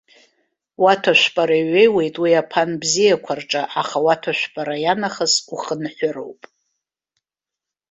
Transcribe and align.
Уаҭәашәпара 0.83 1.55
иҩеиуеит 1.61 2.15
уи 2.21 2.31
аԥан 2.41 2.69
бзиақәа 2.81 3.33
рҿы, 3.39 3.63
аха 3.81 3.97
уаҭәашәпара 4.05 4.75
ианахыс 4.83 5.33
ухынҳәыроуп. 5.53 6.41